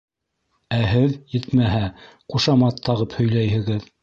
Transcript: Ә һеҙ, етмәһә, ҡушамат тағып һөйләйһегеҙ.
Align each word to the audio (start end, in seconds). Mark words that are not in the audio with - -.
Ә 0.77 0.79
һеҙ, 0.93 1.13
етмәһә, 1.33 1.83
ҡушамат 2.35 2.83
тағып 2.89 3.17
һөйләйһегеҙ. 3.21 3.89